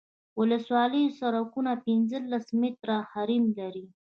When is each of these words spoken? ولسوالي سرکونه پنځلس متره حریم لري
ولسوالي 0.39 1.03
سرکونه 1.19 1.71
پنځلس 1.85 2.45
متره 2.59 2.97
حریم 3.11 3.43
لري 3.59 3.85